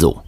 [0.00, 0.22] So,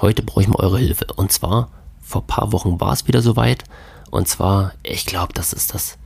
[0.00, 1.04] heute brauche ich mal eure Hilfe.
[1.16, 1.68] Und zwar,
[2.00, 3.62] vor ein paar Wochen war es wieder soweit.
[4.10, 5.98] Und zwar, ich glaube, das ist das,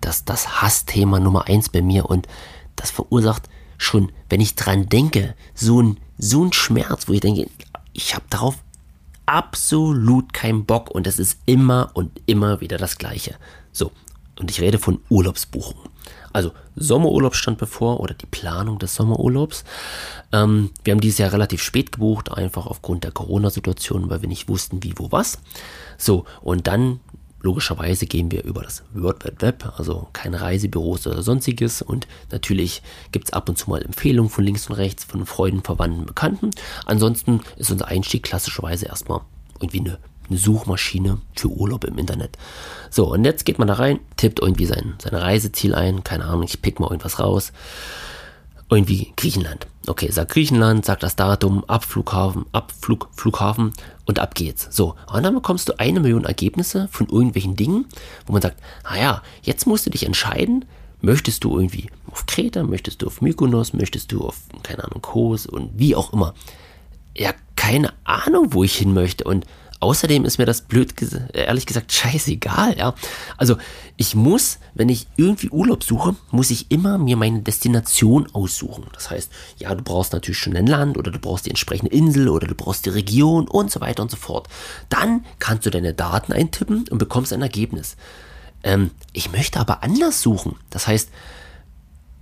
[0.00, 2.06] das, das Hassthema Nummer eins bei mir.
[2.06, 2.26] Und
[2.76, 7.50] das verursacht schon, wenn ich dran denke, so ein, so ein Schmerz, wo ich denke,
[7.92, 8.56] ich habe darauf
[9.26, 13.34] absolut keinen Bock und es ist immer und immer wieder das Gleiche.
[13.72, 13.92] So,
[14.40, 15.90] und ich rede von Urlaubsbuchungen.
[16.32, 19.64] Also Sommerurlaub stand bevor oder die Planung des Sommerurlaubs.
[20.32, 24.48] Ähm, wir haben dieses Jahr relativ spät gebucht, einfach aufgrund der Corona-Situation, weil wir nicht
[24.48, 25.38] wussten, wie, wo, was.
[25.98, 27.00] So, und dann
[27.42, 31.82] logischerweise gehen wir über das World Wide Web, also keine Reisebüros oder sonstiges.
[31.82, 32.82] Und natürlich
[33.12, 36.50] gibt es ab und zu mal Empfehlungen von links und rechts, von Freunden, Verwandten, Bekannten.
[36.86, 39.20] Ansonsten ist unser Einstieg klassischerweise erstmal
[39.60, 39.98] irgendwie eine
[40.30, 42.38] eine Suchmaschine für Urlaub im Internet.
[42.88, 46.44] So, und jetzt geht man da rein, tippt irgendwie sein, sein Reiseziel ein, keine Ahnung,
[46.44, 47.52] ich pick mal irgendwas raus.
[48.70, 49.66] Irgendwie Griechenland.
[49.88, 53.72] Okay, sagt Griechenland, sagt das Datum, Abflughafen, Abflug, Flughafen
[54.04, 54.68] und ab geht's.
[54.70, 57.86] So, und dann bekommst du eine Million Ergebnisse von irgendwelchen Dingen,
[58.26, 60.64] wo man sagt, naja, jetzt musst du dich entscheiden,
[61.00, 65.46] möchtest du irgendwie auf Kreta, möchtest du auf Mykonos, möchtest du auf, keine Ahnung, Kos
[65.46, 66.34] und wie auch immer.
[67.16, 69.44] Ja, keine Ahnung, wo ich hin möchte und
[69.80, 70.94] Außerdem ist mir das blöd,
[71.32, 72.94] ehrlich gesagt, scheißegal, ja.
[73.38, 73.56] Also
[73.96, 78.84] ich muss, wenn ich irgendwie Urlaub suche, muss ich immer mir meine Destination aussuchen.
[78.92, 82.28] Das heißt, ja, du brauchst natürlich schon ein Land oder du brauchst die entsprechende Insel
[82.28, 84.48] oder du brauchst die Region und so weiter und so fort.
[84.90, 87.96] Dann kannst du deine Daten eintippen und bekommst ein Ergebnis.
[88.62, 90.56] Ähm, ich möchte aber anders suchen.
[90.68, 91.08] Das heißt,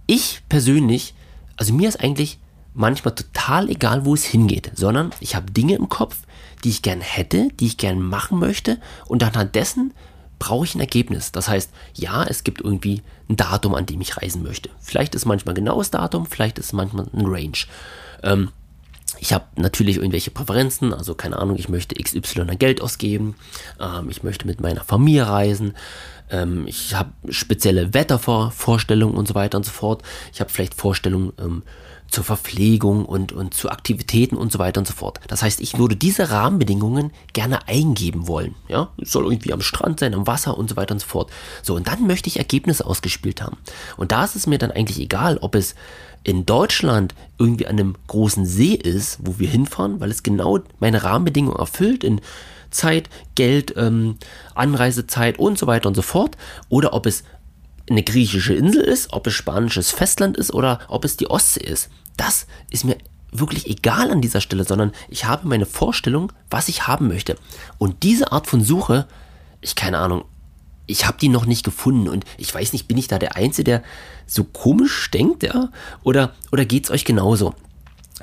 [0.06, 1.14] ich persönlich,
[1.56, 2.38] also mir ist eigentlich
[2.78, 6.16] manchmal total egal, wo es hingeht, sondern ich habe Dinge im Kopf,
[6.64, 9.92] die ich gern hätte, die ich gern machen möchte und anhand dessen
[10.38, 11.32] brauche ich ein Ergebnis.
[11.32, 14.70] Das heißt, ja, es gibt irgendwie ein Datum, an dem ich reisen möchte.
[14.80, 17.58] Vielleicht ist manchmal ein genaues Datum, vielleicht ist manchmal ein Range.
[18.22, 18.50] Ähm,
[19.18, 23.34] ich habe natürlich irgendwelche Präferenzen, also keine Ahnung, ich möchte XY Geld ausgeben,
[23.80, 25.74] ähm, ich möchte mit meiner Familie reisen,
[26.30, 30.02] ähm, ich habe spezielle Wettervorstellungen und so weiter und so fort.
[30.32, 31.62] Ich habe vielleicht Vorstellungen ähm,
[32.08, 35.20] zur Verpflegung und, und zu Aktivitäten und so weiter und so fort.
[35.28, 38.54] Das heißt, ich würde diese Rahmenbedingungen gerne eingeben wollen.
[38.68, 41.30] Ja, es soll irgendwie am Strand sein, am Wasser und so weiter und so fort.
[41.62, 43.58] So, und dann möchte ich Ergebnisse ausgespielt haben.
[43.96, 45.74] Und da ist es mir dann eigentlich egal, ob es
[46.24, 51.04] in Deutschland irgendwie an einem großen See ist, wo wir hinfahren, weil es genau meine
[51.04, 52.20] Rahmenbedingungen erfüllt in
[52.70, 54.16] Zeit, Geld, ähm,
[54.54, 56.36] Anreisezeit und so weiter und so fort,
[56.68, 57.24] oder ob es
[57.90, 61.90] eine griechische Insel ist, ob es spanisches Festland ist oder ob es die Ostsee ist.
[62.16, 62.98] Das ist mir
[63.30, 67.36] wirklich egal an dieser Stelle, sondern ich habe meine Vorstellung, was ich haben möchte.
[67.78, 69.06] Und diese Art von Suche,
[69.60, 70.24] ich keine Ahnung,
[70.86, 73.64] ich habe die noch nicht gefunden und ich weiß nicht, bin ich da der Einzige,
[73.64, 73.82] der
[74.26, 75.70] so komisch denkt, ja?
[76.02, 77.54] Oder, oder es euch genauso?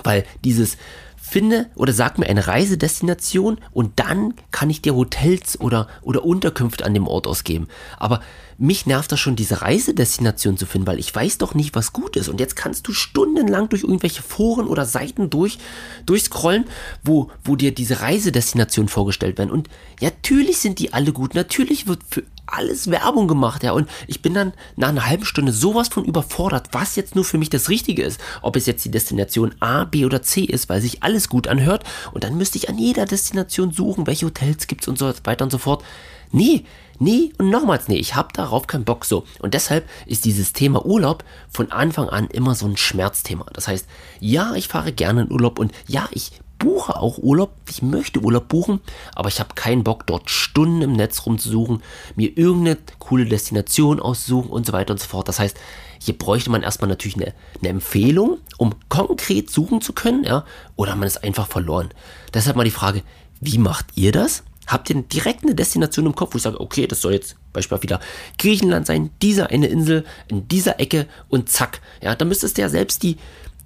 [0.04, 0.78] Weil dieses
[1.26, 6.86] finde oder sag mir eine Reisedestination und dann kann ich dir Hotels oder, oder Unterkünfte
[6.86, 7.68] an dem Ort ausgeben.
[7.98, 8.22] Aber
[8.58, 12.16] mich nervt das schon, diese Reisedestination zu finden, weil ich weiß doch nicht, was gut
[12.16, 12.30] ist.
[12.30, 15.58] Und jetzt kannst du stundenlang durch irgendwelche Foren oder Seiten durch,
[16.06, 16.66] durchscrollen,
[17.04, 19.52] wo, wo dir diese Reisedestination vorgestellt werden.
[19.52, 19.68] Und
[20.02, 21.36] natürlich sind die alle gut.
[21.36, 23.72] Natürlich wird für alles Werbung gemacht, ja.
[23.72, 27.38] Und ich bin dann nach einer halben Stunde sowas von überfordert, was jetzt nur für
[27.38, 28.20] mich das Richtige ist.
[28.42, 31.84] Ob es jetzt die Destination A, B oder C ist, weil sich alles gut anhört.
[32.12, 35.46] Und dann müsste ich an jeder Destination suchen, welche Hotels gibt es und so weiter
[35.46, 35.84] und so fort.
[36.32, 36.66] Nee,
[37.00, 39.26] nee und nochmals nee, ich habe darauf keinen Bock so.
[39.40, 43.46] Und deshalb ist dieses Thema Urlaub von Anfang an immer so ein Schmerzthema.
[43.54, 43.88] Das heißt,
[44.20, 48.48] ja, ich fahre gerne in Urlaub und ja, ich buche auch Urlaub, ich möchte Urlaub
[48.48, 48.80] buchen,
[49.14, 51.82] aber ich habe keinen Bock, dort Stunden im Netz rumzusuchen,
[52.16, 55.28] mir irgendeine coole Destination aussuchen und so weiter und so fort.
[55.28, 55.58] Das heißt,
[56.00, 60.46] hier bräuchte man erstmal natürlich eine, eine Empfehlung, um konkret suchen zu können, ja,
[60.76, 61.90] oder man ist einfach verloren.
[62.34, 63.04] Deshalb mal die Frage,
[63.42, 64.44] wie macht ihr das?
[64.68, 67.84] Habt ihr direkt eine Destination im Kopf, wo ich sage, okay, das soll jetzt beispielsweise
[67.84, 68.00] wieder
[68.40, 71.82] Griechenland sein, diese eine Insel in dieser Ecke und zack.
[72.02, 73.18] Ja, da müsstest du ja selbst die,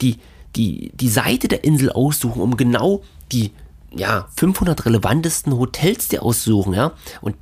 [0.02, 0.18] die,
[0.56, 3.52] die, die Seite der Insel aussuchen, um genau die
[3.96, 6.94] ja, 500 relevantesten Hotels dir aussuchen, ja.
[7.22, 7.36] Und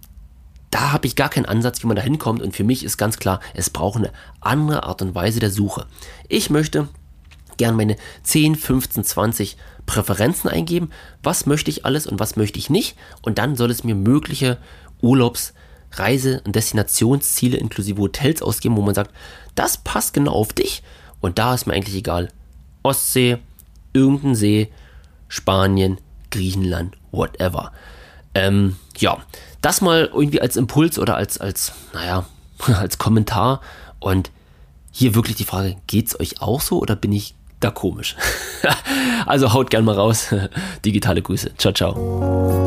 [0.72, 2.42] da habe ich gar keinen Ansatz, wie man da hinkommt.
[2.42, 4.12] Und für mich ist ganz klar, es braucht eine
[4.42, 5.86] andere Art und Weise der Suche.
[6.28, 6.88] Ich möchte
[7.58, 10.92] gern meine 10, 15, 20 Präferenzen eingeben.
[11.24, 12.98] Was möchte ich alles und was möchte ich nicht?
[13.22, 14.58] Und dann soll es mir mögliche
[15.02, 15.54] Urlaubs-,
[15.94, 19.12] Reise- und Destinationsziele inklusive Hotels ausgeben, wo man sagt,
[19.56, 20.84] das passt genau auf dich.
[21.22, 22.30] Und da ist mir eigentlich egal.
[22.88, 23.38] Ostsee,
[23.94, 24.72] irgendein See,
[25.28, 25.98] Spanien,
[26.32, 27.72] Griechenland, whatever.
[28.34, 29.18] Ähm, ja,
[29.62, 32.26] das mal irgendwie als Impuls oder als, als, naja,
[32.74, 33.62] als Kommentar.
[34.00, 34.32] Und
[34.92, 38.16] hier wirklich die Frage, geht es euch auch so oder bin ich da komisch.
[39.26, 40.34] also haut gern mal raus.
[40.86, 41.56] Digitale Grüße.
[41.58, 42.67] Ciao, ciao.